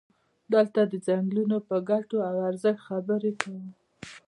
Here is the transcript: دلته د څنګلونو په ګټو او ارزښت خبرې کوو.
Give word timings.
دلته 0.53 0.81
د 0.91 0.93
څنګلونو 1.07 1.57
په 1.67 1.75
ګټو 1.89 2.17
او 2.29 2.35
ارزښت 2.49 2.85
خبرې 2.89 3.31
کوو. 3.41 3.61